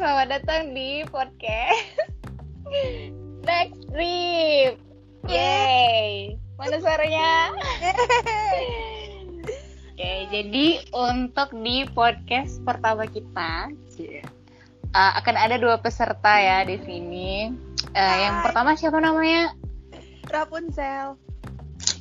[0.00, 2.08] selamat datang di podcast
[3.44, 4.80] Next Trip.
[5.28, 6.40] Yay.
[6.56, 7.52] Mana suaranya?
[9.92, 13.68] Oke, jadi untuk di podcast pertama kita
[14.96, 17.52] uh, akan ada dua peserta ya di sini.
[17.92, 19.52] Uh, yang pertama siapa namanya?
[20.32, 21.20] Rapunzel.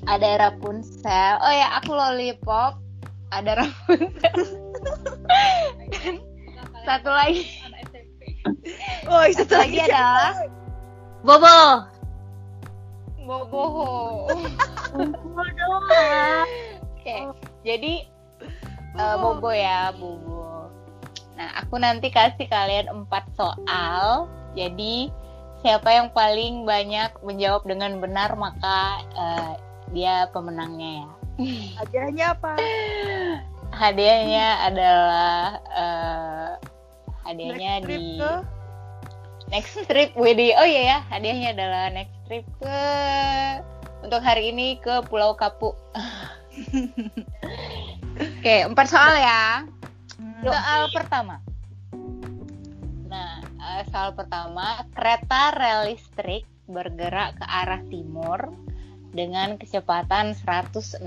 [0.07, 1.35] Ada Rapunzel.
[1.43, 2.79] Oh ya, aku Lollipop.
[3.35, 4.39] Ada Rapunzel.
[6.87, 7.68] satu lagi.
[9.09, 10.47] Oh, satu lagi adalah
[11.27, 11.59] Bobo.
[13.27, 13.65] Bobo.
[14.95, 15.41] Bobo
[16.99, 17.15] Oke,
[17.61, 18.07] jadi
[18.97, 20.71] uh, Bobo ya, Bobo.
[21.39, 24.27] Nah, aku nanti kasih kalian empat soal.
[24.57, 25.11] Jadi
[25.63, 29.53] siapa yang paling banyak menjawab dengan benar maka uh,
[29.91, 31.09] dia pemenangnya ya.
[31.79, 32.51] Hadiahnya apa?
[33.79, 36.51] Hadiahnya adalah uh,
[37.25, 38.33] hadiahnya Next di ke?
[39.49, 40.53] next trip Widi.
[40.55, 42.81] Oh iya ya, hadiahnya adalah next trip ke
[44.05, 45.73] untuk hari ini ke Pulau Kapu.
[48.39, 49.67] Oke, empat soal ya.
[50.43, 51.43] Soal pertama.
[53.09, 58.53] Nah, eh, soal pertama, kereta rel listrik bergerak ke arah timur
[59.09, 61.01] dengan kecepatan 160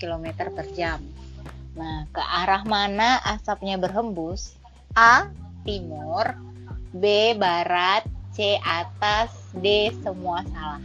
[0.00, 0.98] km per jam.
[1.76, 4.56] Nah, ke arah mana asapnya berhembus?
[4.96, 5.28] A.
[5.62, 6.26] Timur
[6.92, 7.34] B.
[7.38, 8.58] Barat C.
[8.62, 9.94] Atas D.
[10.02, 10.82] Semua salah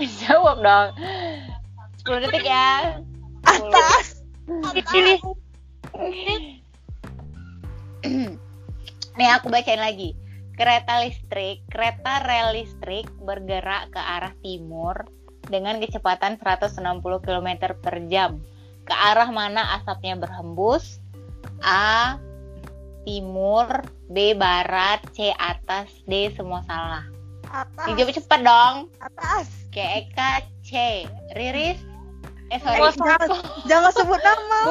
[0.24, 0.88] Jawab dong
[2.08, 2.96] 10 detik ya
[3.44, 3.68] 10.
[3.68, 4.24] Atas.
[4.72, 5.20] Dipilih.
[9.20, 10.16] Nih aku bacain lagi.
[10.56, 15.08] Kereta listrik, kereta rel listrik bergerak ke arah timur
[15.50, 18.38] dengan kecepatan 160 km per jam.
[18.86, 21.02] Ke arah mana asapnya berhembus?
[21.60, 22.16] A.
[23.04, 23.66] Timur,
[24.06, 24.32] B.
[24.38, 25.34] Barat, C.
[25.34, 26.30] Atas, D.
[26.32, 27.04] Semua salah.
[27.50, 27.86] Atas.
[27.90, 28.74] Dijawab cepat dong.
[29.02, 29.50] Atas.
[29.68, 31.04] Oke, Eka, C.
[31.34, 31.82] Riris?
[32.50, 32.94] Eh, sorry.
[32.94, 33.30] Jangan,
[33.66, 34.58] jangan sebut nama.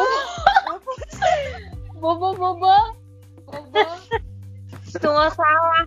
[2.01, 2.75] Bobo, Bobo.
[3.47, 3.83] Bobo.
[4.87, 5.83] Semua salah.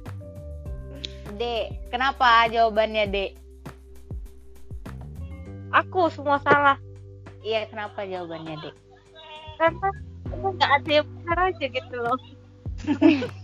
[1.37, 1.73] D.
[1.89, 3.17] Kenapa jawabannya D?
[5.73, 6.77] Aku semua salah.
[7.43, 8.65] Iya, kenapa jawabannya D?
[9.59, 9.89] Karena
[10.33, 12.19] nggak ada yang benar aja gitu loh.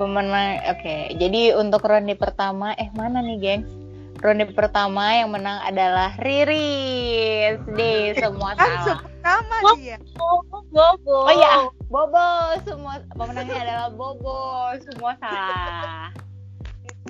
[0.00, 0.96] Pemenang, oke.
[1.20, 3.70] Jadi untuk ronde pertama, eh mana nih, gengs?
[4.22, 7.58] Ronde pertama yang menang adalah Riris.
[7.74, 7.80] D.
[8.14, 9.02] Semua Kan salah.
[9.62, 9.74] Wah.
[9.78, 9.98] dia.
[10.18, 11.18] Bobo, Bobo.
[11.26, 12.26] Oh iya, Bobo.
[12.66, 14.74] Semua pemenangnya adalah Bobo.
[14.82, 16.10] Semua salah.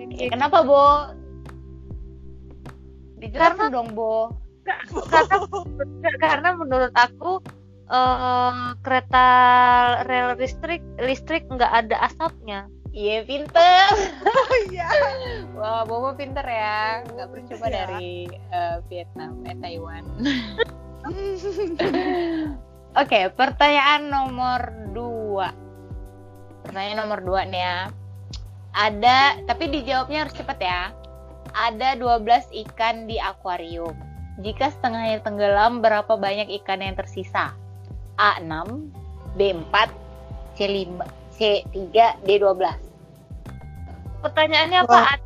[0.01, 1.13] Oke, kenapa, Bo?
[3.23, 4.35] Dijelasin Karena- dong, Bo.
[5.11, 5.39] karena
[6.23, 7.39] karena menurut aku
[7.87, 8.53] eh,
[8.83, 9.27] kereta
[10.07, 12.67] rel listrik listrik nggak ada asapnya.
[12.93, 13.89] Iya, pinter.
[14.29, 14.85] Oh iya.
[15.57, 17.01] Wah, Bobo pinter ya.
[17.09, 17.75] Nggak percuma Iya.
[17.75, 20.05] dari eh, Vietnam, eh Taiwan.
[22.93, 24.61] Oke, pertanyaan nomor
[24.93, 25.49] dua.
[26.63, 27.79] Pertanyaan nomor dua nih ya.
[28.73, 29.19] Ada,
[29.49, 30.93] tapi dijawabnya harus cepet ya.
[31.53, 32.23] Ada 12
[32.67, 33.93] ikan di akuarium.
[34.41, 37.53] Jika setengahnya tenggelam, berapa banyak ikan yang tersisa?
[38.17, 38.89] A6,
[39.37, 39.75] B4,
[40.57, 41.01] C5,
[41.37, 42.63] C3, D12.
[44.23, 45.19] Pertanyaannya apa?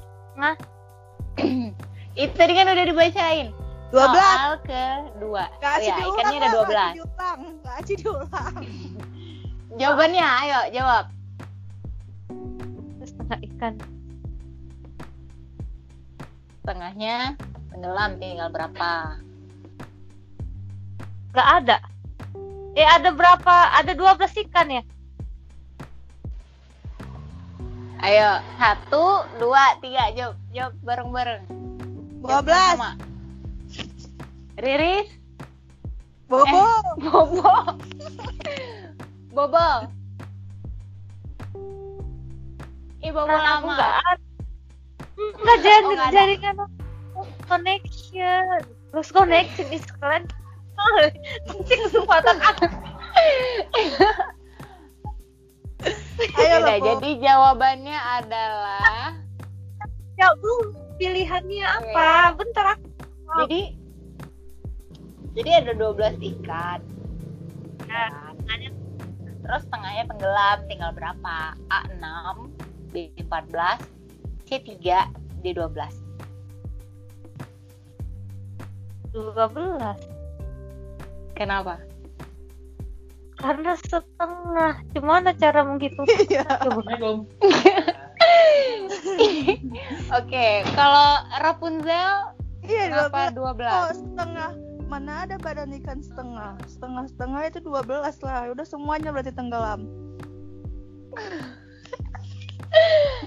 [2.16, 3.48] Itu tadi kan udah dibacain.
[3.94, 4.02] 12.
[4.02, 5.44] Soal kedua.
[5.62, 6.16] Gak Oh aci ya, diulang.
[6.18, 6.92] ikannya ada Kak.
[6.96, 7.62] 12.
[7.62, 8.26] Gak aci diulang.
[8.26, 8.54] Gak diulang.
[9.78, 11.04] Jawabannya, ayo jawab.
[13.06, 13.74] Setengah ikan.
[16.66, 17.38] Setengahnya
[17.70, 19.22] tenggelam tinggal berapa?
[21.30, 21.78] Nggak ada.
[22.74, 23.70] Eh ada berapa?
[23.70, 24.82] Ada 12 ikan ya?
[28.02, 31.46] Ayo, satu, dua, tiga, jawab, jawab bareng-bareng.
[32.26, 32.50] Jawab 12.
[32.50, 32.90] sama-sama.
[34.58, 35.08] Riris,
[36.26, 36.66] Bobo.
[36.98, 37.54] Bobo,
[39.30, 39.68] Bobo.
[42.98, 43.74] Ih, Bobo Nah, aku lama.
[43.78, 44.25] nggak ada.
[45.16, 46.56] Nggak jadi Oh, jaringan
[47.48, 48.60] connection.
[48.92, 50.24] Terus connection is kalian
[51.48, 52.66] penting kesempatan aku.
[56.36, 59.16] Ayo jadi jawabannya adalah
[60.16, 62.32] Ya belum pilihannya apa?
[62.36, 62.88] Bentar aku.
[63.44, 63.60] jadi
[65.36, 66.80] jadi ada 12 ikan.
[67.84, 68.60] Ya, Kan?
[69.46, 71.36] Terus tengahnya tenggelam, tinggal berapa?
[71.68, 72.04] A6,
[72.90, 73.78] B14,
[74.46, 74.70] C3,
[75.42, 75.78] D12.
[79.12, 80.16] 12
[81.36, 81.76] Kenapa?
[83.36, 86.42] karena setengah gimana cara menghitung Iya.
[86.48, 87.28] Assalamualaikum.
[90.18, 91.08] Oke, kalau
[91.44, 92.32] Rapunzel
[92.66, 93.62] Iya, kenapa 12.
[93.62, 93.70] 12?
[93.70, 94.50] Oh, setengah.
[94.90, 96.58] Mana ada badan ikan setengah?
[96.66, 98.50] Setengah-setengah itu 12 lah.
[98.50, 99.86] Udah semuanya berarti tenggelam.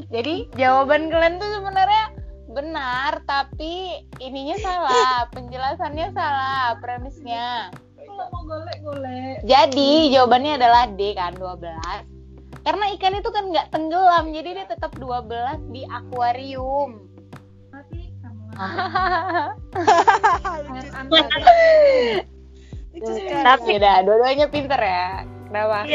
[0.09, 2.05] Jadi jawaban kalian tuh sebenarnya
[2.49, 7.69] benar, tapi ininya salah, penjelasannya salah, premisnya.
[8.09, 9.47] Mau golek-golek.
[9.47, 12.19] Jadi jawabannya adalah D kan 12.
[12.59, 17.07] Karena ikan itu kan nggak tenggelam, jadi dia tetap 12 di akuarium.
[17.71, 18.11] Sekali.
[23.47, 25.23] Tapi- Beda, dua-duanya pinter ya.
[25.47, 25.87] Kenapa?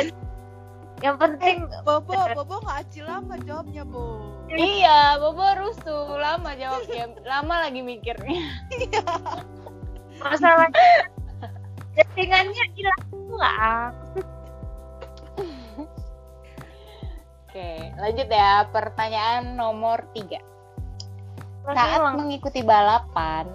[1.04, 1.12] Iya.
[1.12, 4.24] yang penting Bobo, Bobo nggak acil lama jawabnya, Bo.
[4.48, 8.40] Iya, Bobo rusuh, lama jawabnya, lama lagi mikirnya.
[10.24, 10.72] masalah
[11.92, 13.92] settingannya hilang pulang
[17.44, 18.66] Oke, lanjut ya.
[18.72, 20.40] Pertanyaan nomor 3.
[21.70, 22.16] Saat Hilang.
[22.18, 23.46] mengikuti balapan,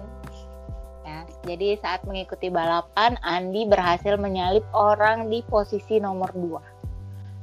[1.04, 6.69] ya, jadi saat mengikuti balapan, Andi berhasil menyalip orang di posisi nomor 2.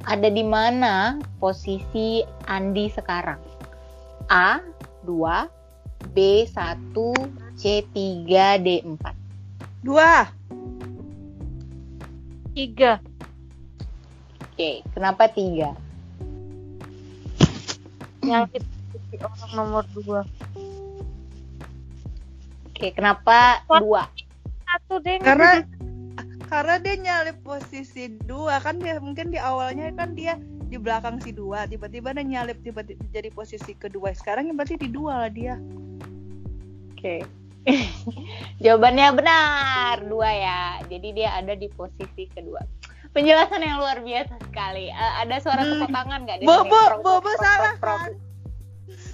[0.08, 3.44] Ada di mana posisi Andi sekarang?
[4.32, 4.64] A
[5.04, 5.12] 2,
[6.16, 6.96] B 1,
[7.60, 9.84] C 3, D 4.
[9.84, 10.32] Dua.
[12.58, 12.98] tiga
[14.42, 15.70] Oke, kenapa 3?
[18.28, 20.26] yang di orang nomor dua
[22.74, 23.78] Oke, kenapa 2?
[24.66, 25.62] satu deh Karena
[26.48, 31.32] karena dia nyalip posisi dua kan dia mungkin di awalnya kan dia di belakang si
[31.32, 35.56] dua tiba-tiba dia nyalip tiba-tiba jadi posisi kedua sekarang berarti di dua lah dia
[36.98, 37.22] Oke.
[38.66, 40.62] Jawabannya benar, dua ya.
[40.90, 42.58] Jadi dia ada di posisi kedua.
[43.14, 44.90] Penjelasan yang luar biasa sekali.
[44.90, 45.78] Eh, ada suara Hmm.
[45.78, 46.38] tepuk tangan nggak?
[46.42, 46.74] Bobo?
[46.74, 48.00] Prok, Bobo prok, salah prok.
[48.02, 48.12] kan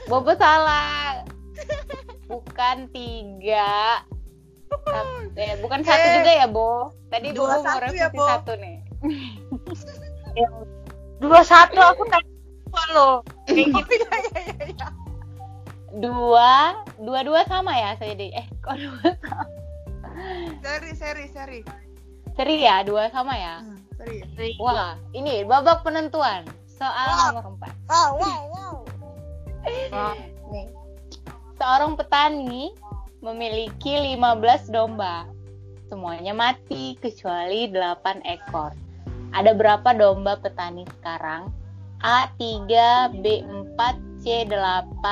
[0.08, 1.28] Bobo salah.
[2.32, 4.00] Bukan tiga.
[5.34, 6.94] Eh, bukan satu Eh, juga ya, Bo.
[7.10, 8.26] Tadi dua satu ya, Bo.
[8.26, 8.78] satu nih.
[11.24, 14.88] dua satu aku dua loh kayak gitu Iya, iya, iya, iya.
[15.94, 18.34] Dua, dua-dua sama ya saya di.
[18.34, 19.46] Eh, kok dua sama?
[20.62, 21.60] seri seri seri
[22.34, 23.62] Seri ya, dua sama ya.
[23.62, 23.78] Hmm,
[24.34, 26.44] seri Wah, ini babak penentuan.
[26.66, 27.30] Soal Wah.
[27.30, 27.72] nomor empat.
[27.86, 28.76] wow wow wow
[30.50, 30.68] Nih.
[31.56, 32.74] Seorang petani
[33.24, 35.26] memiliki 15 domba.
[35.88, 38.76] Semuanya mati kecuali 8 ekor.
[39.34, 41.48] Ada berapa domba petani sekarang?
[42.04, 42.44] A3,
[43.24, 43.80] B4,
[44.22, 45.06] C8,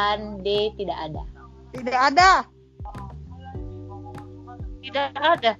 [0.43, 1.23] D tidak ada.
[1.71, 2.31] tidak ada
[4.83, 5.53] tidak ada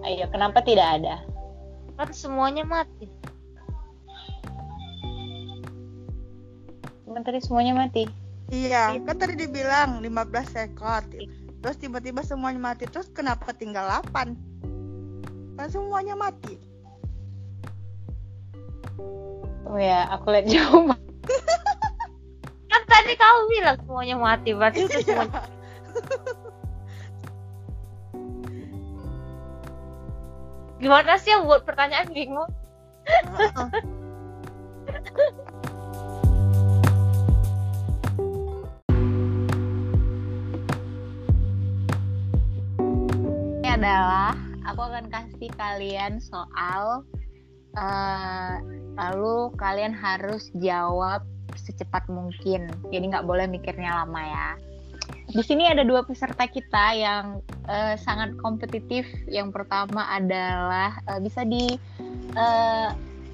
[0.00, 1.20] Ayo, kenapa tidak ada?
[2.00, 3.04] kan semuanya mati
[7.10, 8.06] Kan tadi semuanya mati.
[8.50, 11.02] Iya kan tadi dibilang 15 ekor
[11.60, 14.50] terus tiba-tiba semuanya mati terus kenapa tinggal 8
[15.60, 16.56] kan semuanya mati.
[19.68, 20.96] Oh ya, aku lihat jawaban.
[22.72, 25.28] kan tadi kau bilang semuanya mati berarti itu Iya.
[25.28, 25.44] semuanya.
[30.80, 32.48] Gimana sih yang buat pertanyaan bingung
[43.80, 44.36] adalah
[44.68, 47.00] aku akan kasih kalian soal
[47.80, 48.54] eh,
[48.92, 51.24] lalu kalian harus jawab
[51.56, 52.68] secepat mungkin.
[52.92, 54.48] Jadi nggak boleh mikirnya lama ya.
[55.32, 57.40] Di sini ada dua peserta kita yang
[57.72, 59.08] eh, sangat kompetitif.
[59.24, 61.72] Yang pertama adalah eh, bisa di
[62.36, 62.88] eh,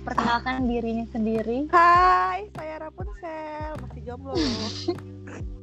[0.07, 1.67] perkenalkan dirinya sendiri.
[1.75, 4.39] Hai, saya Rapunzel, masih jomblo.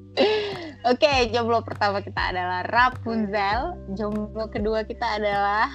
[0.83, 3.79] Oke, jomblo pertama kita adalah Rapunzel.
[3.97, 5.71] Jomblo kedua kita adalah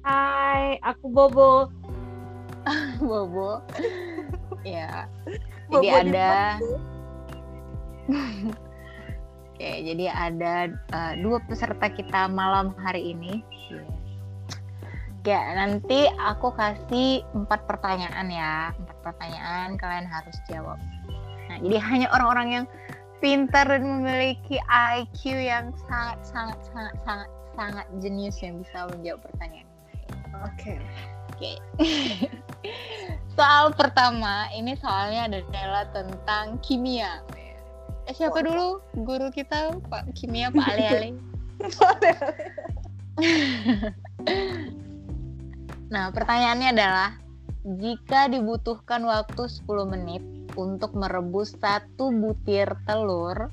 [0.00, 1.68] Hai aku Bobo
[3.08, 3.60] Bobo.
[4.64, 5.06] ya.
[5.68, 6.34] Bobo Jadi di ada.
[9.60, 13.44] Oke, jadi ada uh, dua peserta kita malam hari ini.
[15.20, 20.80] Oke, nanti aku kasih empat pertanyaan ya, empat pertanyaan kalian harus jawab.
[21.52, 22.64] Nah, jadi hanya orang-orang yang
[23.20, 29.68] pintar dan memiliki IQ yang sangat sangat sangat sangat sangat jenius yang bisa menjawab pertanyaan.
[30.42, 30.80] Oke.
[31.36, 31.52] Oke.
[33.38, 37.24] Soal pertama, ini soalnya adalah tentang kimia.
[38.04, 41.08] Eh, siapa dulu guru kita Pak Kimia Pak Ale Ale.
[45.90, 47.18] Nah, pertanyaannya adalah
[47.66, 50.22] jika dibutuhkan waktu 10 menit
[50.56, 53.50] untuk merebus satu butir telur,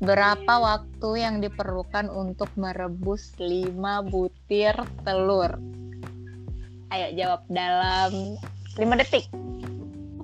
[0.00, 3.72] berapa waktu yang diperlukan untuk merebus 5
[4.08, 4.74] butir
[5.04, 5.56] telur?
[6.92, 8.36] Ayo jawab dalam
[8.76, 9.28] 5 detik.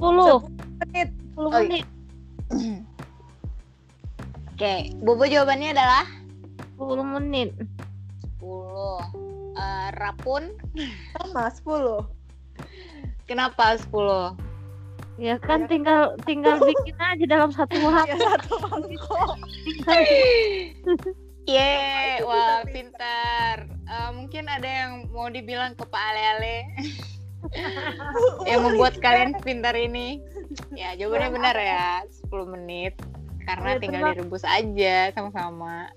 [0.01, 0.45] 10
[0.81, 1.61] menit 10 Oh, iya.
[1.65, 1.87] menit
[4.57, 6.05] Oke, Bobo jawabannya adalah
[6.77, 7.53] 10 menit
[8.41, 9.57] 10.
[9.61, 10.57] Eh, Rapun,
[11.17, 12.21] sama 10
[13.31, 14.35] kenapa 10?
[15.21, 19.37] Ya kan tinggal tinggal bikin aja dalam satu hari ya satu mangkok.
[21.51, 23.67] Ye, wah pintar.
[23.67, 26.57] Eh, mungkin ada yang mau dibilang ke Pak Ale Ale
[28.51, 29.75] yang membuat kalian pintar.
[29.75, 30.21] ini.
[30.71, 31.89] Ya, jawabannya benar ya,
[32.29, 32.95] 10 menit.
[33.49, 35.91] Karena Ya, tinggal direbus aja sama-sama.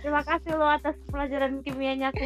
[0.00, 2.24] terima kasih lo atas pelajaran kimianya aku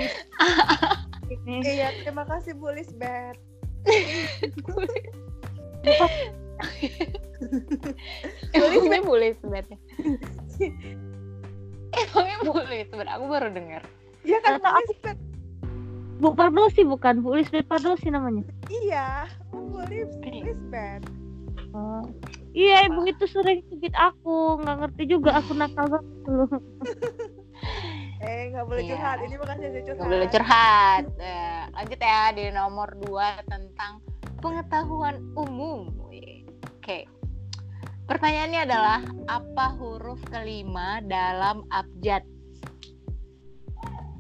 [1.37, 3.39] ini iya terima kasih Bu Lisbeth
[8.55, 9.77] Emangnya boleh sebenarnya.
[12.01, 13.15] Emangnya boleh sebenarnya.
[13.19, 13.83] Aku baru dengar.
[14.25, 15.21] iya kan Bu Lisbeth
[16.15, 18.41] Bu Pardosi bukan Bu Lisbeth Pardosi namanya
[18.73, 21.05] iya Bu Lis- Lisbeth
[21.75, 22.07] Oh.
[22.55, 26.47] Iya ibu itu sering cubit aku nggak ngerti juga aku nakal banget dulu.
[28.25, 28.91] eh nggak boleh Iya.
[28.91, 31.03] curhat ini makasih ada curhat Nggak boleh curhat.
[31.19, 33.13] Eh, lanjut ya di nomor 2
[33.47, 33.93] tentang
[34.41, 35.89] pengetahuan umum.
[36.75, 37.09] Oke.
[38.05, 42.21] Pertanyaannya adalah apa huruf kelima dalam abjad?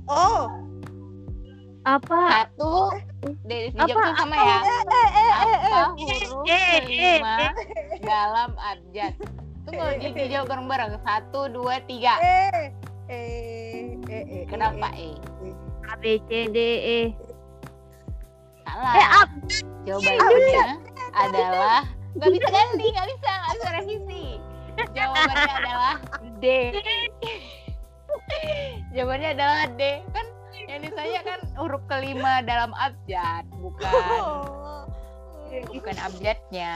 [0.04, 0.48] oh
[1.84, 2.48] Apa?
[2.48, 2.96] Satu,
[3.44, 4.16] di, dijawab Apa?
[4.16, 4.56] sama ya.
[4.56, 7.36] eh eh eh eh Apa eh huruf eh, eh, kelima
[8.00, 9.12] dalam abjad?
[9.64, 10.92] Tunggu, di, dijawab bareng-bareng.
[11.04, 12.16] Satu, dua, tiga.
[12.24, 12.72] eh
[13.08, 13.53] eh
[14.24, 15.14] eh eh Kenapa eh,
[15.44, 15.50] E?
[15.84, 17.00] A B C D E.
[18.64, 18.92] Salah.
[18.94, 19.30] Eh ab.
[19.84, 20.64] Jawabannya
[21.12, 21.82] adalah
[22.14, 24.24] nggak bisa ganti, nggak bisa, nggak bisa revisi.
[24.90, 25.94] Jawabannya adalah
[26.38, 26.44] D.
[28.90, 29.82] Jawabannya adalah D.
[30.10, 30.26] Kan
[30.64, 34.88] yang ditanya kan huruf kelima dalam abjad, bukan Oh.
[35.70, 36.72] bukan abjadnya,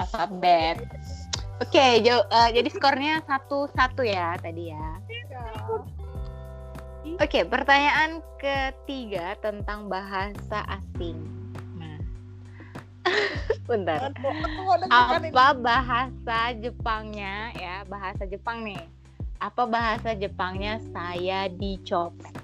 [0.00, 0.80] alfabet.
[1.56, 4.88] Oke, jaw- eh, jadi skornya satu satu ya tadi ya.
[7.16, 11.14] Oke, pertanyaan ketiga tentang bahasa asing.
[11.78, 12.02] Nah,
[13.70, 14.10] bentar.
[14.90, 17.86] Apa bahasa Jepangnya ya?
[17.86, 18.82] Bahasa Jepang nih.
[19.38, 22.34] Apa bahasa Jepangnya saya dicopet?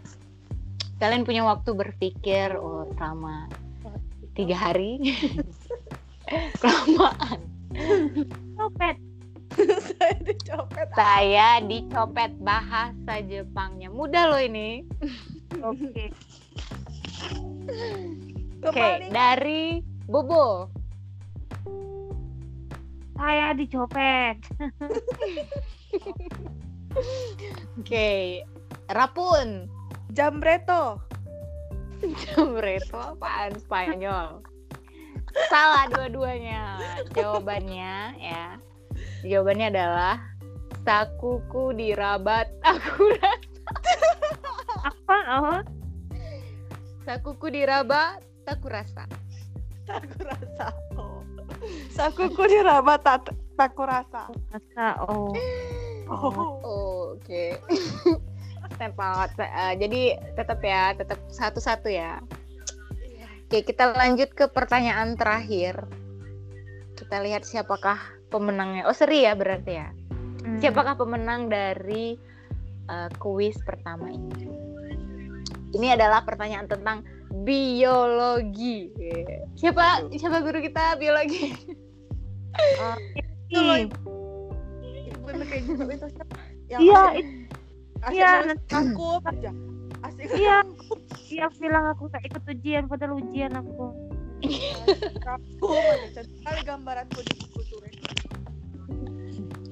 [1.03, 3.51] Kalian punya waktu berpikir oh, selama
[4.39, 5.03] tiga hari.
[6.63, 7.43] Kelamaan.
[8.55, 8.97] Copet.
[9.57, 13.89] Saya dicopet Saya dicopet bahasa Jepangnya.
[13.93, 14.85] Mudah loh ini.
[15.63, 16.11] Oke.
[18.63, 19.07] Oke, Kembali.
[19.11, 19.65] dari
[20.07, 20.71] Bobo.
[23.19, 24.37] Saya dicopet.
[27.79, 28.43] Oke,
[28.91, 29.71] Rapun.
[30.13, 31.01] Jambreto
[32.03, 34.45] Jambreto apaan Spanyol?
[35.49, 36.77] Salah dua-duanya.
[37.17, 38.61] Jawabannya ya.
[39.23, 40.15] Jawabannya adalah
[40.83, 43.15] sakuku dirabat aku
[44.83, 45.17] Apa?
[45.39, 45.61] Oh,
[47.07, 49.07] sakuku dirabat aku rasa.
[49.87, 50.67] aku rasa
[50.99, 51.23] oh.
[51.91, 55.35] sakuku diraba tak taku rasa rasa oh.
[56.09, 57.61] oh Oke.
[58.81, 59.37] Tempat.
[59.39, 60.03] eh, jadi
[60.35, 62.19] tetap ya, tetap satu-satu ya.
[63.47, 65.85] Oke, kita lanjut ke pertanyaan terakhir.
[67.03, 67.99] Kita lihat siapakah
[68.31, 68.87] pemenangnya.
[68.87, 69.91] Oh, seri ya berarti ya.
[70.47, 70.63] Hmm.
[70.63, 72.15] Siapakah pemenang dari
[72.87, 74.47] uh, kuis pertama ini?
[75.75, 77.03] Ini adalah pertanyaan tentang
[77.43, 78.93] biologi.
[79.59, 81.51] Siapa siapa guru kita biologi?
[82.79, 82.99] Loh
[83.51, 83.91] ini.
[86.73, 87.03] Iya,
[88.15, 89.51] iya, nulis nanti- aku aja
[90.23, 90.57] Iya.
[91.33, 94.12] Iya bilang aku gak ikut ujian padahal ujian aku.
[96.63, 97.81] Gambaranku di buku tuh.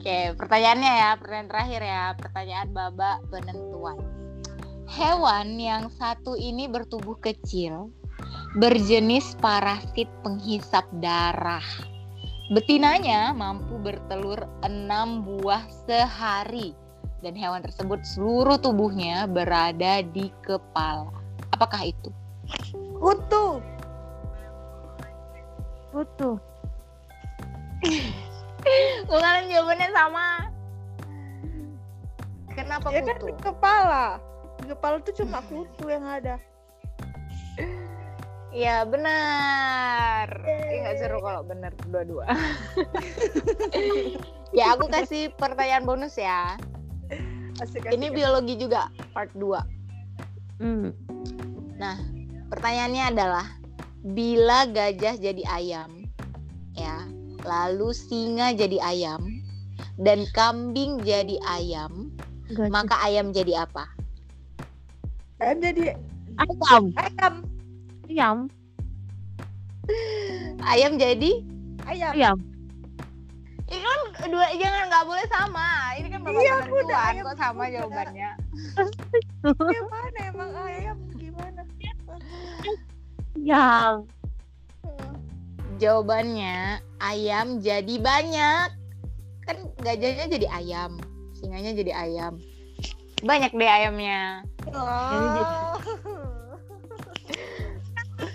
[0.01, 4.01] Oke, pertanyaannya ya, pertanyaan terakhir ya, pertanyaan babak penentuan.
[4.91, 7.93] Hewan yang satu ini bertubuh kecil,
[8.57, 11.63] berjenis parasit penghisap darah.
[12.51, 16.75] Betinanya mampu bertelur enam buah sehari
[17.23, 21.13] dan hewan tersebut seluruh tubuhnya berada di kepala.
[21.55, 22.11] Apakah itu?
[23.01, 23.65] kutu
[25.91, 26.37] Butuh.
[29.09, 30.27] Kalian jawabannya sama?
[32.55, 33.35] Kenapa Ya kan di kutu?
[33.41, 34.07] kepala.
[34.61, 36.37] Di kepala tuh cuma kutu yang ada.
[38.51, 40.27] Ya benar.
[40.47, 42.27] Ih nggak seru kalau benar dua-dua.
[44.59, 46.59] ya aku kasih pertanyaan bonus ya.
[47.63, 50.63] Asik, Ini asik, biologi juga part 2.
[50.63, 50.91] Hmm.
[52.51, 53.47] Pertanyaannya adalah
[54.05, 56.09] bila gajah jadi ayam,
[56.73, 57.05] ya,
[57.45, 59.41] lalu singa jadi ayam
[60.01, 62.09] dan kambing jadi ayam,
[62.49, 62.73] Gajah.
[62.73, 63.85] maka ayam jadi apa?
[65.41, 65.83] Ayam jadi
[66.41, 66.85] ayam.
[66.97, 67.35] ayam.
[68.09, 68.39] Ayam.
[70.65, 71.43] Ayam jadi
[71.89, 72.13] Ayam.
[72.15, 72.39] Ayam.
[73.71, 75.69] ini kan dua jangan nggak boleh sama.
[75.99, 78.31] Ini kan babak Iya, aku udah ayam kok sama jawabannya.
[79.75, 81.63] Gimana emang ayam gimana?
[83.41, 84.05] Ayam.
[85.81, 88.69] Jawabannya ayam jadi banyak.
[89.49, 91.01] Kan gajahnya jadi ayam,
[91.33, 92.37] singanya jadi ayam.
[93.25, 94.45] Banyak deh ayamnya.
[94.77, 95.81] Oh.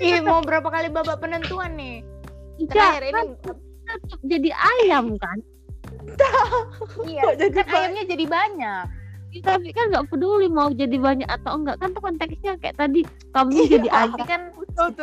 [0.01, 2.01] Ih, mau berapa kali babak penentuan nih?
[2.57, 3.57] Iya, Terakhir ini kan tetap
[4.25, 5.37] jadi ayam kan?
[7.05, 8.85] iya, jadi kan ayamnya jadi banyak.
[9.35, 13.03] Ya, Tapi kan nggak peduli mau jadi banyak atau enggak kan tuh konteksnya kayak tadi
[13.29, 14.41] kamu jadi Tapi ayam kan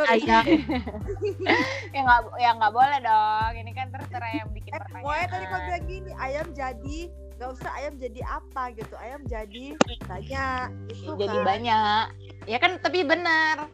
[0.09, 0.47] ayam
[1.95, 3.53] ya nggak ya nggak boleh dong.
[3.55, 5.05] Ini kan terserah yang bikin Eh, pertanyaan.
[5.05, 6.99] pokoknya tadi kau bilang gini, ayam jadi
[7.37, 9.65] nggak usah ayam jadi apa gitu, ayam jadi
[10.03, 10.67] banyak.
[10.89, 11.45] Itu jadi kan.
[11.45, 12.05] banyak.
[12.47, 13.69] Ya kan tapi benar.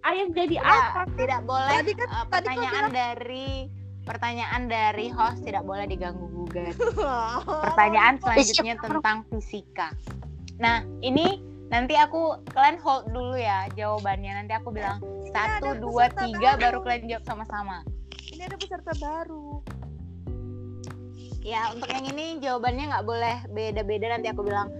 [0.00, 1.10] ayam jadi Tidak, apa?
[1.18, 3.48] tidak boleh Tadi kan- eh, tadi kau pertanyaan dari
[4.08, 6.72] pertanyaan dari host tidak boleh diganggu gugat.
[7.68, 9.92] Pertanyaan selanjutnya tentang fisika.
[10.56, 14.32] Nah, ini nanti aku kalian hold dulu ya jawabannya.
[14.44, 16.80] Nanti aku bilang satu, dua, tiga, baru.
[16.80, 17.84] kalian jawab sama-sama.
[18.32, 19.60] Ini ada peserta baru.
[21.44, 24.16] Ya, untuk yang ini jawabannya nggak boleh beda-beda.
[24.16, 24.72] Nanti aku bilang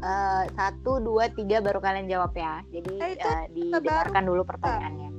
[0.00, 2.62] eh, satu, dua, tiga, baru kalian jawab ya.
[2.70, 5.15] Jadi Eh, eh, didengarkan dulu pertanyaannya.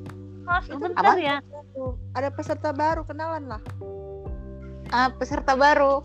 [0.48, 1.20] Oh, Itu sebentar apa?
[1.20, 1.38] ya.
[2.16, 3.62] Ada peserta baru, kenalan lah.
[4.90, 6.00] Ah, peserta baru.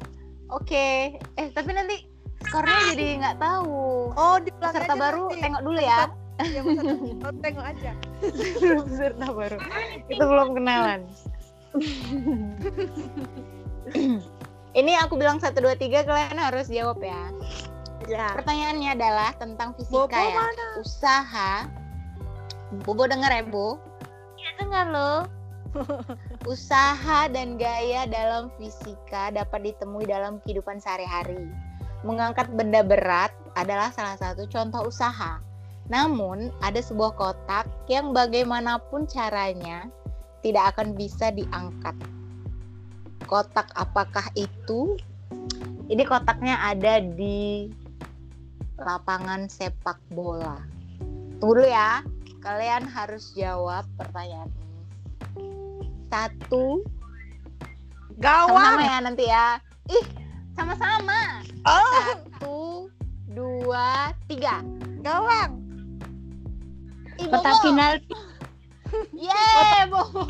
[0.51, 1.15] Oke.
[1.39, 2.11] Eh, tapi nanti
[2.43, 4.11] skornya jadi nggak tahu.
[4.13, 5.41] Oh, di Peserta aja baru nanti.
[5.41, 6.11] tengok dulu ya.
[6.35, 6.61] Peserta
[7.23, 7.93] baru tengok aja.
[8.91, 9.59] peserta baru.
[10.11, 11.01] Itu belum kenalan.
[14.73, 17.29] Ini aku bilang satu dua tiga kalian harus jawab ya.
[18.09, 18.35] Ya.
[18.35, 20.35] Pertanyaannya adalah tentang Bobo fisika ya.
[20.35, 20.67] mana?
[20.81, 21.53] Usaha.
[22.83, 23.77] Bobo denger ya, Bu?
[24.61, 25.13] Dengar lo.
[26.53, 31.49] Usaha dan gaya dalam fisika dapat ditemui dalam kehidupan sehari-hari.
[32.05, 35.41] Mengangkat benda berat adalah salah satu contoh usaha.
[35.89, 39.89] Namun, ada sebuah kotak yang bagaimanapun caranya
[40.45, 41.95] tidak akan bisa diangkat.
[43.25, 44.99] Kotak apakah itu?
[45.89, 47.71] Ini kotaknya ada di
[48.79, 50.59] lapangan sepak bola.
[51.39, 52.03] Tunggu dulu ya.
[52.43, 54.83] Kalian harus jawab pertanyaan ini.
[56.11, 56.83] Satu,
[58.19, 58.83] sama-sama Gawang.
[58.83, 59.49] ya nanti ya.
[59.89, 60.07] Ih,
[60.59, 61.47] sama-sama.
[61.63, 62.59] Oh, Satu,
[63.31, 64.59] dua, tiga.
[65.03, 65.63] gawang.
[67.19, 67.65] Ih, Kotak Bobo.
[67.67, 67.95] final
[69.25, 70.23] Yeay, Bobo.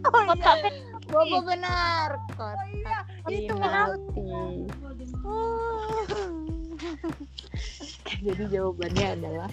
[0.00, 0.96] Oh kotak iya.
[1.10, 2.08] Bobo benar.
[2.16, 2.98] Oh Kotak iya.
[3.28, 4.22] Itu penalti.
[5.26, 6.06] Oh.
[8.24, 9.50] Jadi jawabannya adalah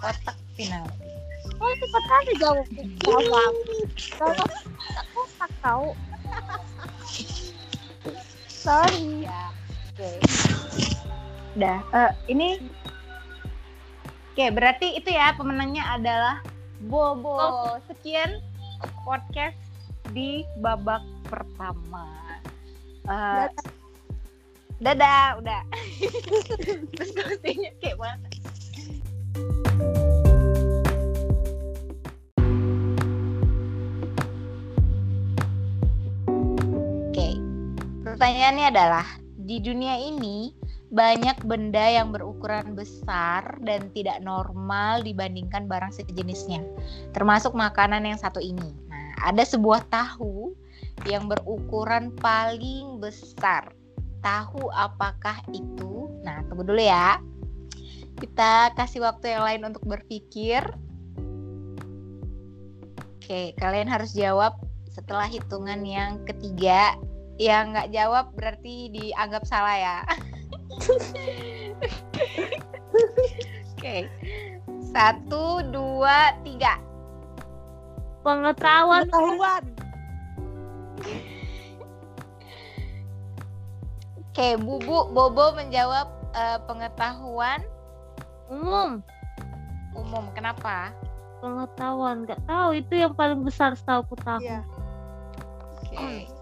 [0.00, 1.10] kotak penalti.
[1.56, 2.66] Oh, itu kotak jawab.
[3.04, 3.52] Jawab.
[3.96, 4.50] Jawab.
[5.00, 5.88] Aku tak tahu.
[8.50, 9.24] Sorry.
[9.24, 9.42] Ya.
[9.94, 10.10] Oke.
[11.56, 12.60] Udah, eh, ini
[14.36, 16.44] Oke, berarti itu ya pemenangnya adalah
[16.84, 17.40] Bobo.
[17.88, 18.44] Sekian
[19.08, 19.56] podcast
[20.12, 22.04] di babak pertama.
[23.08, 23.48] Eh,
[24.76, 25.64] dadah, udah.
[26.92, 27.40] Terus
[27.80, 28.28] kayak mana?
[38.26, 39.06] Pertanyaannya adalah
[39.38, 40.50] di dunia ini
[40.90, 46.58] banyak benda yang berukuran besar dan tidak normal dibandingkan barang sejenisnya,
[47.14, 48.74] termasuk makanan yang satu ini.
[48.90, 50.58] Nah, ada sebuah tahu
[51.06, 53.70] yang berukuran paling besar.
[54.26, 56.10] Tahu apakah itu?
[56.26, 57.22] Nah, tunggu dulu ya.
[58.18, 60.66] Kita kasih waktu yang lain untuk berpikir.
[63.22, 64.58] Oke, kalian harus jawab
[64.90, 66.98] setelah hitungan yang ketiga.
[67.36, 69.98] Yang nggak jawab berarti dianggap salah ya.
[73.76, 74.08] Oke.
[74.92, 76.80] Satu, dua, tiga.
[78.24, 79.64] Pengetahuan Pengetahuan.
[84.32, 87.60] Oke, Bubu Bobo menjawab eh, pengetahuan
[88.52, 89.00] Umum
[89.96, 90.28] umum.
[90.36, 90.92] Kenapa?
[91.40, 94.40] pengetahuan nggak tahu itu yang paling besar setahu aku tahu.
[94.42, 94.60] Iya.
[95.84, 96.35] Oke.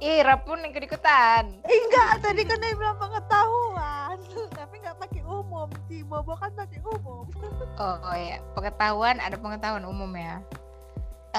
[0.00, 1.60] Ih, Rapun yang ikutan.
[1.60, 4.16] Enggak, tadi kan dia bilang pengetahuan,
[4.56, 5.68] tapi nggak pakai umum.
[5.92, 7.28] Si Bobo kan pakai umum.
[7.80, 10.40] Oh, oh ya, pengetahuan ada pengetahuan umum ya.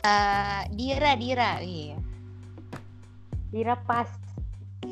[0.02, 1.98] Eh, Dira, Dira, iya.
[3.50, 4.10] Dira pas.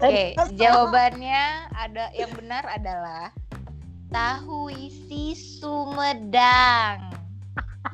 [0.00, 3.28] Oke, jawabannya ada yang benar adalah
[4.12, 7.12] tahu isi Sumedang.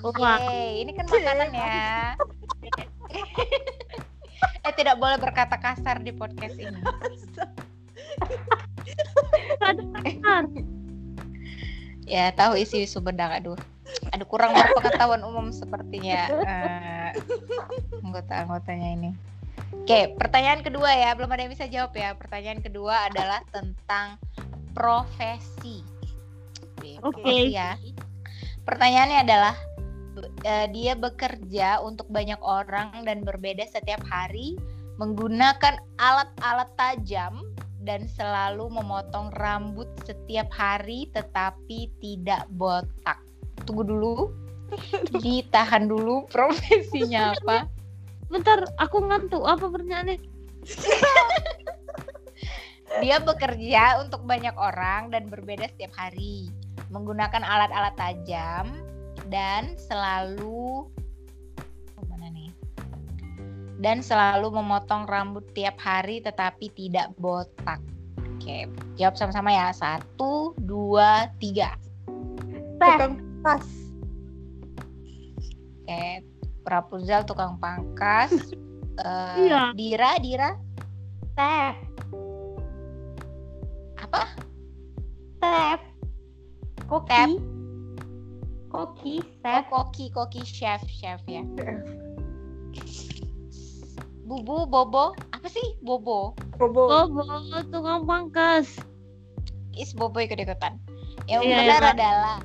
[0.03, 0.39] Wah.
[0.43, 2.15] Yeay, ini kan makanan ya.
[4.66, 6.81] Eh tidak boleh berkata kasar di podcast ini.
[12.07, 13.35] Ya, tahu isi Sumedang.
[13.35, 13.59] Aduh.
[14.14, 17.11] Aduh kurang berpengetahuan umum sepertinya eh,
[18.07, 19.11] anggota-anggotanya ini.
[19.74, 22.14] Oke, pertanyaan kedua ya, belum ada yang bisa jawab ya.
[22.14, 24.22] Pertanyaan kedua adalah tentang
[24.70, 25.83] profesi.
[26.79, 27.02] Oke.
[27.02, 27.74] Profesi ya.
[28.62, 29.55] Pertanyaannya adalah
[30.44, 34.57] eh, dia bekerja untuk banyak orang dan berbeda setiap hari
[34.96, 37.44] menggunakan alat-alat tajam
[37.85, 43.20] dan selalu memotong rambut setiap hari tetapi tidak botak.
[43.68, 44.14] Tunggu dulu.
[45.22, 47.70] Ditahan dulu profesinya apa?
[48.26, 49.46] Bentar, aku ngantuk.
[49.46, 50.18] Apa pertanyaannya?
[53.02, 56.50] Dia bekerja untuk banyak orang dan berbeda setiap hari.
[56.90, 58.86] Menggunakan alat-alat tajam
[59.29, 60.87] dan selalu
[61.99, 62.51] oh, mana nih?
[63.83, 67.79] Dan selalu memotong rambut tiap hari tetapi tidak botak.
[68.37, 69.69] Oke, jawab sama-sama ya.
[69.75, 71.77] Satu, dua, tiga.
[72.81, 73.67] Tukang pas.
[75.85, 76.25] Oke,
[76.67, 78.33] Rapunzel tukang pangkas.
[78.97, 79.77] Eh, Iya.
[79.77, 80.57] Dira, Dira,
[81.37, 81.77] Teh.
[84.01, 84.23] apa?
[85.37, 85.77] Teh.
[86.89, 87.12] Koki.
[87.12, 87.56] Tep.
[88.77, 89.25] Koki.
[89.25, 89.62] Oh, Teh.
[89.73, 91.41] koki, koki chef, chef ya.
[94.29, 96.37] Bubu, Bobo, apa sih Bobo?
[96.61, 96.85] Bobo.
[96.85, 97.25] Bobo,
[97.73, 98.69] tukang pangkas.
[99.73, 100.77] Is Bobo ikut ikutan.
[101.25, 101.93] Yang Iya, benar iya.
[101.97, 102.39] adalah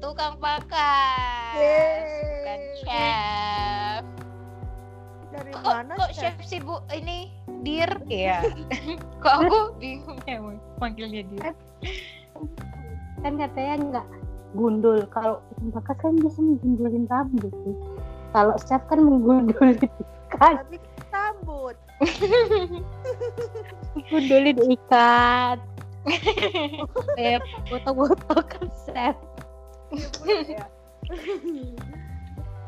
[0.00, 2.00] tukang pangkas, Yeay.
[2.40, 4.02] bukan chef.
[5.28, 6.32] Dari Kok, mana kok Chef?
[6.32, 6.80] chef sih bu?
[6.88, 7.28] Ini
[7.60, 8.40] dir, ya.
[9.22, 11.52] kok aku bingung ya mau panggilnya dir.
[13.20, 14.06] Kan katanya nggak
[14.54, 15.02] gundul.
[15.10, 17.76] Kalau pangkas kan biasa menggundulin rambut sih.
[18.30, 19.80] Kalau chef kan menggundulin
[20.30, 20.62] ikan.
[20.62, 20.76] Tapi
[21.10, 21.76] sambut.
[24.12, 25.58] Gundulin ikan.
[27.18, 29.18] Eh, foto-foto kan chef.
[30.22, 30.70] Ya.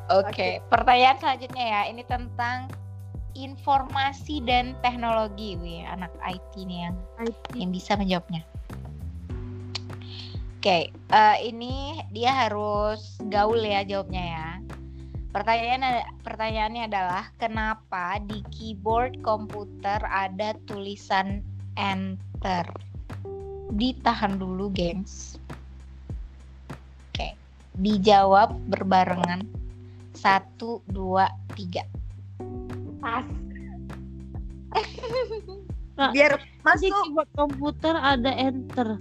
[0.08, 1.82] Oke, pertanyaan selanjutnya ya.
[1.92, 2.72] Ini tentang
[3.36, 6.96] informasi dan teknologi, wih, anak IT nih yang
[7.54, 8.42] yang bisa menjawabnya.
[10.58, 14.48] Oke, eh, ini dia harus gaul ya jawabnya ya.
[15.30, 21.46] Pertanyaan pertanyaannya adalah kenapa di keyboard komputer ada tulisan
[21.78, 22.66] enter?
[23.70, 25.38] Ditahan dulu, gengs.
[27.14, 27.38] Oke,
[27.78, 29.46] dijawab berbarengan.
[30.10, 31.86] Satu, dua, tiga.
[32.98, 33.22] Pas.
[36.10, 36.90] Biar Di masuk.
[36.90, 38.98] keyboard komputer ada enter.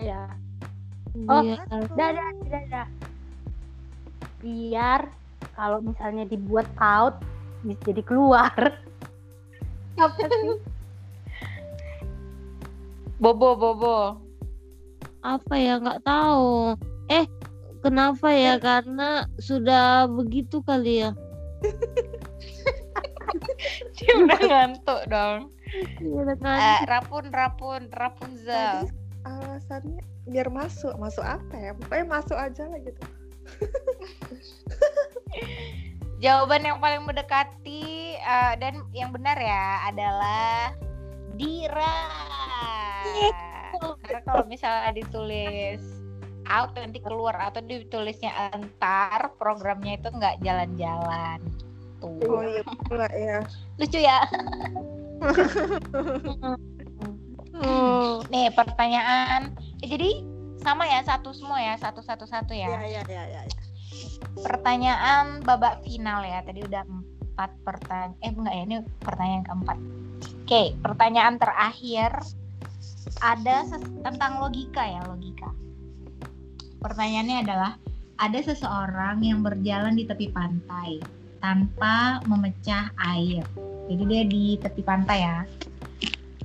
[0.00, 0.32] Ya.
[1.28, 2.82] Oh, Biar- Dada, dada.
[4.40, 5.00] Biar
[5.52, 7.20] kalau misalnya dibuat out
[7.60, 8.56] bisa jadi keluar.
[10.00, 10.56] Apa sih?
[13.20, 14.16] Bobo, bobo.
[15.20, 16.72] apa ya nggak tahu.
[17.12, 17.28] Eh,
[17.84, 18.56] kenapa ya?
[18.56, 21.12] Karena sudah begitu kali ya.
[24.00, 25.52] Dia udah ngantuk dong.
[26.40, 26.56] Kan?
[26.56, 28.88] Eh, rapun, rapun, Rapunzel.
[29.24, 30.96] Alasannya biar masuk.
[30.96, 31.72] Masuk apa ya?
[31.76, 33.00] Pokoknya masuk aja lah gitu.
[36.24, 40.76] Jawaban yang paling mendekati eh, dan yang benar ya adalah
[41.40, 42.00] Dira.
[44.04, 45.80] Karena kalau misalnya ditulis
[46.50, 51.40] out nanti keluar atau ditulisnya entar programnya itu nggak jalan-jalan.
[52.00, 52.40] Oh Tuh.
[52.44, 53.38] iya, enggak ya.
[53.76, 54.18] Lucu ya.
[57.60, 59.54] Oh, Nih pertanyaan.
[59.80, 60.24] Eh, jadi
[60.60, 62.68] sama ya satu semua ya satu satu satu ya.
[62.68, 63.42] Iya, iya, iya, iya.
[63.44, 63.60] Ya.
[64.40, 66.44] Pertanyaan babak final ya.
[66.44, 68.12] Tadi udah empat pertanyaan.
[68.20, 69.78] Eh enggak ya ini pertanyaan keempat.
[70.50, 72.10] Oke pertanyaan terakhir
[73.22, 75.46] ada ses- tentang logika ya logika.
[76.80, 77.72] Pertanyaannya adalah
[78.20, 81.00] ada seseorang yang berjalan di tepi pantai
[81.40, 83.46] tanpa memecah air.
[83.88, 85.38] Jadi dia di tepi pantai ya.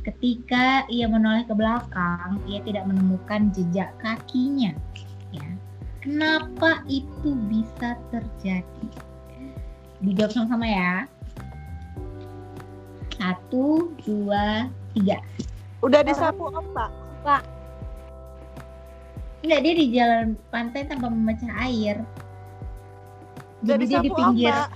[0.06, 4.78] Ketika ia menoleh ke belakang, ia tidak menemukan jejak kakinya.
[5.34, 5.50] Ya.
[6.06, 8.88] Kenapa itu bisa terjadi?
[10.06, 10.94] Dijawab sama-sama ya.
[13.18, 15.18] Satu, dua, tiga.
[15.82, 16.94] Udah disapu ombak.
[19.42, 22.02] Enggak, dia di jalan pantai tanpa memecah air.
[23.66, 24.70] Udah Jadi dia di pinggir, ombak.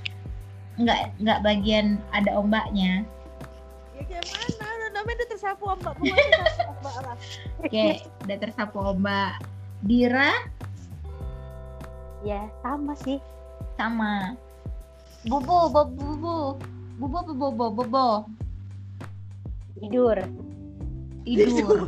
[0.81, 3.05] enggak enggak bagian ada ombaknya.
[3.93, 4.25] Ya kayak
[5.03, 5.15] mana?
[5.15, 5.95] Udah tersapu ombak.
[5.99, 7.15] Ombak lah.
[7.63, 7.87] Oke,
[8.25, 9.39] udah tersapu ombak.
[9.83, 10.31] Dira
[12.19, 13.19] Ya sama sih.
[13.79, 14.35] sama.
[15.23, 16.37] Bobo, bobo, bobo.
[16.99, 18.07] Bobo, bobo, bobo, bobo.
[19.79, 20.19] Tidur.
[21.23, 21.87] Tidur.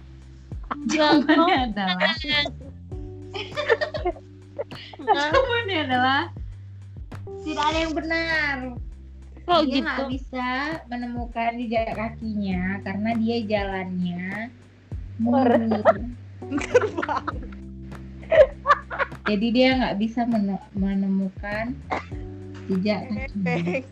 [0.90, 2.14] Jawabannya adalah
[5.02, 6.20] jawabannya adalah
[7.42, 8.56] tidak ada yang benar.
[9.50, 9.82] Kok dia gitu?
[9.82, 10.48] nggak bisa
[10.86, 14.54] menemukan jejak kakinya karena dia jalannya
[15.18, 15.86] mundur.
[19.26, 21.74] Jadi dia nggak bisa mene- menemukan
[22.70, 23.82] jejak kakinya.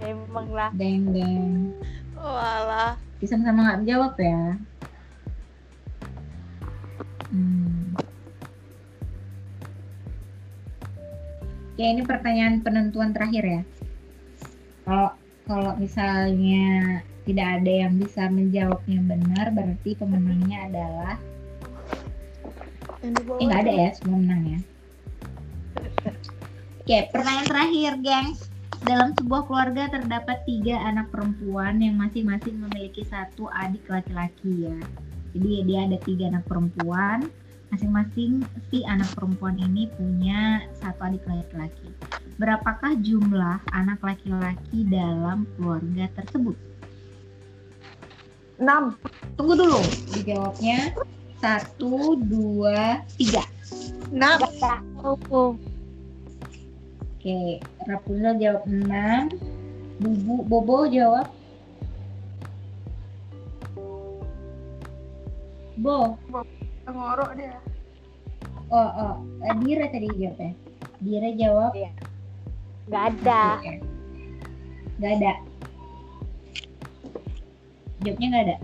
[0.00, 0.72] Emang lah.
[0.72, 1.76] Deng deng.
[2.16, 2.96] Walah.
[3.20, 4.56] Bisa sama nggak menjawab ya?
[7.28, 7.92] Hmm.
[11.76, 13.62] Oke, ini pertanyaan penentuan terakhir ya.
[14.90, 15.14] Kalau
[15.46, 21.14] kalau misalnya tidak ada yang bisa menjawabnya benar, berarti pemenangnya adalah
[23.06, 24.60] eh nggak ada ya semua menang ya.
[26.82, 28.50] Oke, pertanyaan terakhir, gengs.
[28.82, 34.78] Dalam sebuah keluarga terdapat tiga anak perempuan yang masing-masing memiliki satu adik laki-laki ya.
[35.38, 37.30] Jadi dia ada tiga anak perempuan,
[37.70, 41.88] masing-masing si anak perempuan ini punya satu adik laki-laki.
[42.36, 46.58] Berapakah jumlah anak laki-laki dalam keluarga tersebut?
[48.60, 48.98] Enam.
[49.38, 49.80] Tunggu dulu,
[50.12, 50.92] dijawabnya
[51.40, 53.46] satu, dua, tiga.
[54.12, 54.36] Enam.
[54.42, 55.56] Gak tahu.
[57.20, 59.36] Oke, Rapunzel jawab 6.
[60.00, 61.28] Bubu, Bobo jawab.
[65.80, 66.16] Bo,
[66.90, 67.56] Ngorok dia.
[68.70, 69.14] oh, oh,
[69.46, 70.52] eh, Dira tadi jawabnya.
[71.00, 71.72] Dira jawab.
[72.90, 73.42] Gak ada.
[73.58, 73.74] Oke.
[75.00, 75.32] Gak ada.
[78.02, 78.56] Jawabnya gak ada.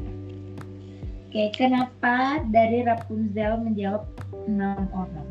[1.27, 4.09] Oke, kenapa dari Rapunzel menjawab
[4.49, 4.57] 6
[4.95, 5.27] orang?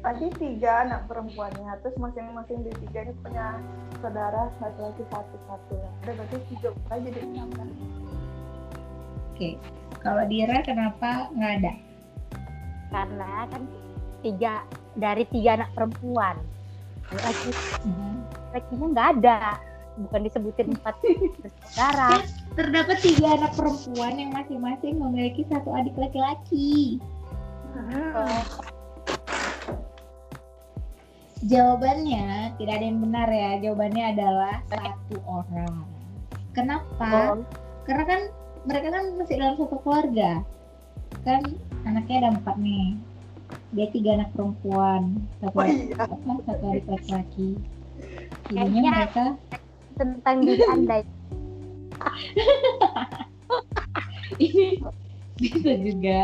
[0.00, 3.60] tadi tiga anak perempuannya terus masing-masing di tiga ini punya
[4.00, 7.68] saudara laki-laki satu-satu ada berarti tiga aja di enam kan
[9.36, 9.56] Oke,
[10.04, 11.72] kalau Dira kenapa nggak ada?
[12.90, 13.62] Karena kan
[14.20, 14.66] tiga
[14.98, 16.36] dari tiga anak perempuan.
[17.10, 17.50] Laki
[18.54, 19.40] lakinya nggak ada.
[20.00, 20.94] Bukan disebutin empat
[21.42, 22.22] bersaudara.
[22.58, 26.98] Terdapat tiga anak perempuan yang masing-masing memiliki satu adik laki-laki.
[31.46, 33.50] Jawabannya tidak ada yang benar ya.
[33.64, 35.74] Jawabannya adalah satu orang.
[36.52, 37.38] Kenapa?
[37.38, 37.46] Oh,
[37.86, 38.20] Karena kan
[38.68, 40.44] mereka kan masih dalam satu keluarga.
[41.24, 41.42] Kan
[41.84, 42.96] anaknya ada empat nih.
[43.74, 46.14] Dia tiga anak perempuan, satu, oh iya apa,
[46.46, 47.48] satu adik laki-laki.
[48.50, 49.24] Jadinya Kayaknya- mereka
[49.98, 50.96] tentang diri anda.
[54.42, 54.78] ini
[55.38, 56.20] bisa juga.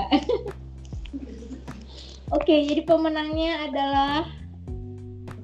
[2.35, 4.27] Oke, jadi pemenangnya adalah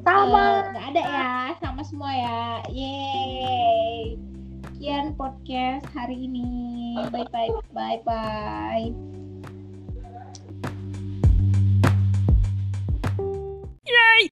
[0.03, 0.43] Sama.
[0.43, 1.31] Eh, nggak ada ya,
[1.62, 2.59] sama semua ya.
[2.75, 4.19] Yeay.
[4.75, 6.99] Sekian podcast hari ini.
[7.15, 8.91] Bye bye bye bye.
[13.87, 14.32] Yay!